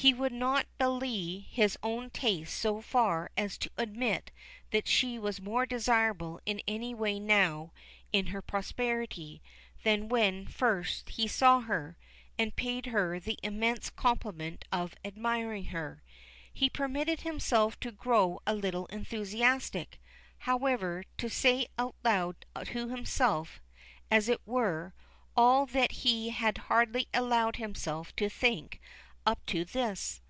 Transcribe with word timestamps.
He 0.00 0.14
would 0.14 0.30
not 0.32 0.66
belie 0.78 1.44
his 1.50 1.76
own 1.82 2.10
taste 2.10 2.54
so 2.56 2.80
far 2.80 3.32
as 3.36 3.58
so 3.60 3.68
admit 3.76 4.30
that 4.70 4.86
she 4.86 5.18
was 5.18 5.40
more 5.40 5.66
desirable 5.66 6.40
in 6.46 6.62
any 6.68 6.94
way 6.94 7.18
now, 7.18 7.72
in 8.12 8.28
her 8.28 8.40
prosperity, 8.40 9.42
than 9.82 10.08
when 10.08 10.46
first 10.46 11.08
he 11.10 11.26
saw 11.26 11.62
her, 11.62 11.96
and 12.38 12.54
paid 12.54 12.86
her 12.86 13.18
the 13.18 13.40
immense 13.42 13.90
compliment 13.90 14.64
of 14.70 14.94
admiring 15.04 15.64
her. 15.64 16.00
He 16.54 16.70
permitted 16.70 17.22
himself 17.22 17.80
to 17.80 17.90
grow 17.90 18.38
a 18.46 18.54
little 18.54 18.86
enthusiastic, 18.86 19.98
however, 20.38 21.02
to 21.16 21.28
say 21.28 21.66
out 21.76 21.96
loud 22.04 22.46
to 22.66 22.86
himself, 22.88 23.60
as 24.12 24.28
it 24.28 24.42
were, 24.46 24.94
all 25.36 25.66
that 25.66 25.90
he 25.90 26.28
had 26.30 26.56
hardly 26.58 27.08
allowed 27.12 27.56
himself 27.56 28.14
to 28.14 28.28
think 28.30 28.80
up 29.26 29.44
to 29.44 29.62
this. 29.62 30.22